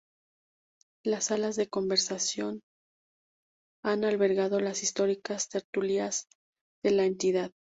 Las 1.05 1.25
salas 1.25 1.55
de 1.57 1.69
conversación 1.69 2.61
han 3.83 4.03
albergado 4.03 4.59
las 4.59 4.81
históricas 4.81 5.47
tertulias 5.47 6.25
de 6.83 6.89
la 6.89 7.05
entidad. 7.05 7.51